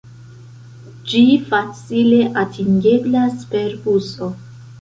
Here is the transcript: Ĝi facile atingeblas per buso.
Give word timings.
Ĝi 1.11 1.21
facile 1.51 2.23
atingeblas 2.47 3.47
per 3.55 3.81
buso. 3.85 4.35